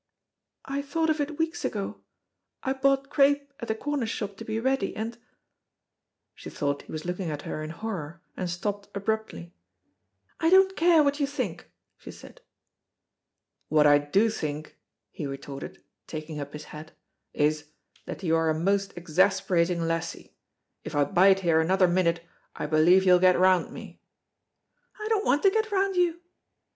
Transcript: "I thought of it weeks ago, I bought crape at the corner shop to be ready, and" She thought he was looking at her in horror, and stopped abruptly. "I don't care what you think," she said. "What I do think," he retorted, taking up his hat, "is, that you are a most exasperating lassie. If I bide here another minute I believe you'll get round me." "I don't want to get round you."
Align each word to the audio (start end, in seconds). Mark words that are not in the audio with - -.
"I 0.65 0.81
thought 0.81 1.11
of 1.11 1.21
it 1.21 1.37
weeks 1.37 1.63
ago, 1.63 2.01
I 2.63 2.73
bought 2.73 3.11
crape 3.11 3.53
at 3.59 3.67
the 3.67 3.75
corner 3.75 4.07
shop 4.07 4.35
to 4.37 4.43
be 4.43 4.59
ready, 4.59 4.95
and" 4.95 5.15
She 6.33 6.49
thought 6.49 6.81
he 6.81 6.91
was 6.91 7.05
looking 7.05 7.29
at 7.29 7.43
her 7.43 7.61
in 7.61 7.69
horror, 7.69 8.19
and 8.35 8.49
stopped 8.49 8.89
abruptly. 8.97 9.53
"I 10.39 10.49
don't 10.49 10.75
care 10.75 11.03
what 11.03 11.19
you 11.19 11.27
think," 11.27 11.69
she 11.99 12.09
said. 12.09 12.41
"What 13.69 13.85
I 13.85 13.99
do 13.99 14.31
think," 14.31 14.75
he 15.11 15.27
retorted, 15.27 15.83
taking 16.07 16.39
up 16.39 16.53
his 16.53 16.63
hat, 16.73 16.93
"is, 17.35 17.67
that 18.07 18.23
you 18.23 18.35
are 18.35 18.49
a 18.49 18.59
most 18.59 18.97
exasperating 18.97 19.81
lassie. 19.83 20.33
If 20.83 20.95
I 20.95 21.03
bide 21.03 21.41
here 21.41 21.61
another 21.61 21.87
minute 21.87 22.23
I 22.55 22.65
believe 22.65 23.03
you'll 23.03 23.19
get 23.19 23.37
round 23.37 23.71
me." 23.71 24.01
"I 24.99 25.07
don't 25.09 25.25
want 25.25 25.43
to 25.43 25.51
get 25.51 25.71
round 25.71 25.95
you." 25.95 26.21